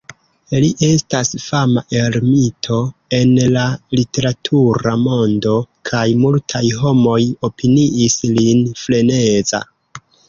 Li 0.61 0.67
estas 0.85 1.29
fama 1.47 1.83
ermito 1.99 2.79
en 3.17 3.33
la 3.57 3.65
literatura 3.99 4.95
mondo, 5.03 5.53
kaj 5.91 6.03
multaj 6.25 6.63
homoj 6.81 7.19
opiniis 7.51 8.17
lin 8.41 8.65
freneza. 8.87 9.63